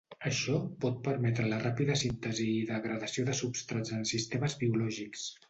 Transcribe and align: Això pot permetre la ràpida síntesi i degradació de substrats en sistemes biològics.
Això 0.27 0.53
pot 0.85 0.95
permetre 1.07 1.45
la 1.51 1.59
ràpida 1.63 1.97
síntesi 2.03 2.47
i 2.55 2.65
degradació 2.71 3.27
de 3.29 3.37
substrats 3.43 3.95
en 4.01 4.09
sistemes 4.15 4.59
biològics. 4.65 5.29